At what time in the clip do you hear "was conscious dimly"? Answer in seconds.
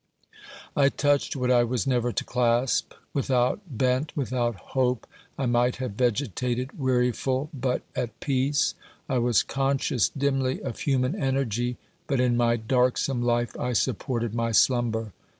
9.19-10.59